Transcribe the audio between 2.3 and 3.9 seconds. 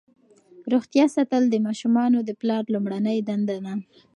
پلار لومړنۍ دنده ده.